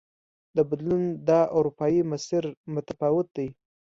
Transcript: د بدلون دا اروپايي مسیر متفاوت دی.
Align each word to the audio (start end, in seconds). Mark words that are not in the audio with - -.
د 0.55 0.57
بدلون 0.69 1.03
دا 1.29 1.41
اروپايي 1.57 2.01
مسیر 2.11 2.43
متفاوت 2.73 3.27
دی. 3.37 3.47